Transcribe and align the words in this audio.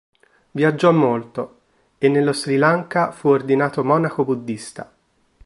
Viaggiò 0.49 0.91
molto, 0.91 1.59
e 1.99 2.09
nello 2.09 2.33
Sri 2.33 2.57
Lanka 2.57 3.11
fu 3.11 3.27
ordinato 3.27 3.83
monaco 3.83 4.25
buddhista. 4.25 4.91